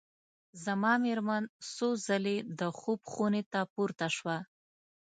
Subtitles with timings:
[0.63, 1.43] زما مېرمن
[1.73, 4.37] څو ځلي د خوب خونې ته پورته شوه.